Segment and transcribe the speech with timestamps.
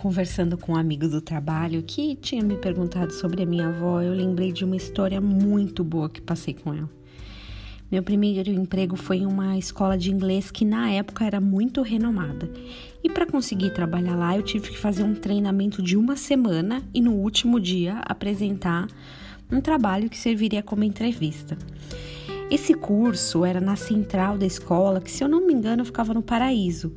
[0.00, 4.14] conversando com um amigo do trabalho que tinha me perguntado sobre a minha avó, eu
[4.14, 6.88] lembrei de uma história muito boa que passei com ela.
[7.92, 12.50] Meu primeiro emprego foi em uma escola de inglês que na época era muito renomada.
[13.04, 17.02] E para conseguir trabalhar lá, eu tive que fazer um treinamento de uma semana e
[17.02, 18.86] no último dia apresentar
[19.52, 21.58] um trabalho que serviria como entrevista.
[22.50, 26.20] Esse curso era na central da escola, que se eu não me engano ficava no
[26.20, 26.92] Paraíso.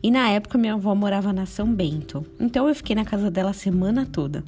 [0.00, 2.24] E na época minha avó morava na São Bento.
[2.38, 4.44] Então eu fiquei na casa dela a semana toda.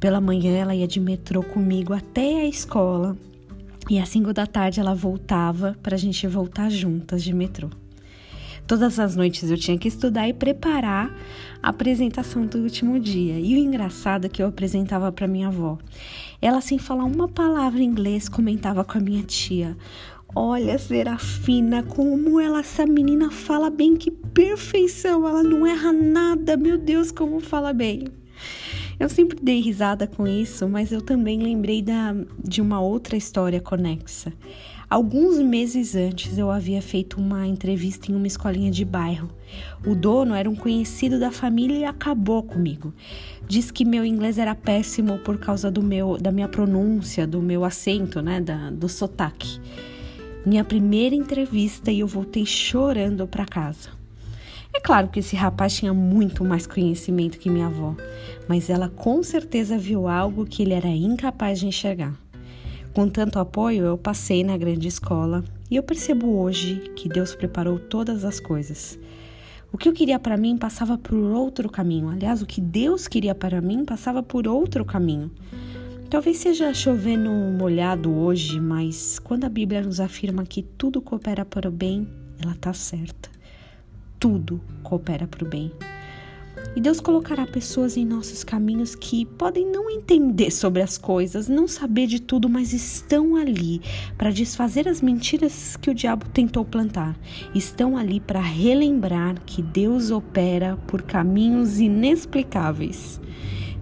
[0.00, 3.16] Pela manhã ela ia de metrô comigo até a escola.
[3.88, 7.70] E às 5 da tarde ela voltava para a gente voltar juntas de metrô.
[8.66, 11.14] Todas as noites eu tinha que estudar e preparar
[11.62, 13.38] a apresentação do último dia.
[13.38, 15.78] E o engraçado é que eu apresentava para minha avó.
[16.40, 19.76] Ela, sem falar uma palavra em inglês, comentava com a minha tia:
[20.34, 25.28] Olha, Serafina, como ela, essa menina fala bem, que perfeição!
[25.28, 28.04] Ela não erra nada, meu Deus, como fala bem.
[28.98, 33.60] Eu sempre dei risada com isso, mas eu também lembrei da, de uma outra história
[33.60, 34.32] conexa.
[34.92, 39.30] Alguns meses antes eu havia feito uma entrevista em uma escolinha de bairro.
[39.86, 42.92] O dono era um conhecido da família e acabou comigo.
[43.48, 47.64] Diz que meu inglês era péssimo por causa do meu, da minha pronúncia, do meu
[47.64, 49.58] acento, né, da, do sotaque.
[50.44, 54.01] Minha primeira entrevista e eu voltei chorando para casa.
[54.74, 57.94] É claro que esse rapaz tinha muito mais conhecimento que minha avó,
[58.48, 62.14] mas ela com certeza viu algo que ele era incapaz de enxergar.
[62.94, 67.78] Com tanto apoio, eu passei na grande escola e eu percebo hoje que Deus preparou
[67.78, 68.98] todas as coisas.
[69.72, 72.10] O que eu queria para mim passava por outro caminho.
[72.10, 75.30] Aliás, o que Deus queria para mim passava por outro caminho.
[76.10, 81.70] Talvez seja chovendo molhado hoje, mas quando a Bíblia nos afirma que tudo coopera para
[81.70, 82.06] o bem,
[82.38, 83.30] ela está certa.
[84.22, 85.72] Tudo coopera para o bem.
[86.76, 91.66] E Deus colocará pessoas em nossos caminhos que podem não entender sobre as coisas, não
[91.66, 93.82] saber de tudo, mas estão ali
[94.16, 97.18] para desfazer as mentiras que o diabo tentou plantar.
[97.52, 103.20] Estão ali para relembrar que Deus opera por caminhos inexplicáveis.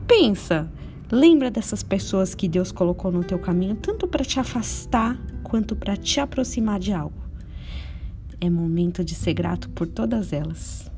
[0.09, 0.73] Pensa,
[1.13, 5.99] lembra dessas pessoas que Deus colocou no teu caminho, tanto para te afastar quanto para
[5.99, 7.30] te aproximar de algo.
[8.41, 10.91] É momento de ser grato por todas elas.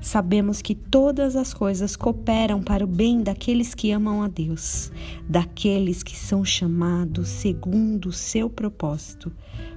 [0.00, 4.90] Sabemos que todas as coisas cooperam para o bem daqueles que amam a Deus,
[5.28, 9.32] daqueles que são chamados segundo o seu propósito.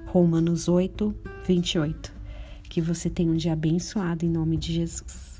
[0.07, 1.13] Romanos 8,
[1.45, 2.11] 28.
[2.63, 5.34] Que você tenha um dia abençoado em nome de Jesus.